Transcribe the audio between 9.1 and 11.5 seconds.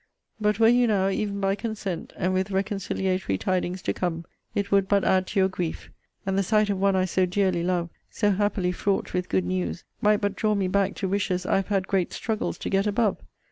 with good news, might but draw me back to wishes